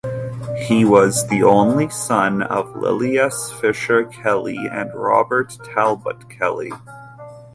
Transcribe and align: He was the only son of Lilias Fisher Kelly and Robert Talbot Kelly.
He 0.57 0.83
was 0.83 1.27
the 1.27 1.43
only 1.43 1.87
son 1.91 2.41
of 2.41 2.73
Lilias 2.75 3.51
Fisher 3.51 4.05
Kelly 4.05 4.57
and 4.57 4.89
Robert 4.95 5.55
Talbot 5.63 6.27
Kelly. 6.27 6.71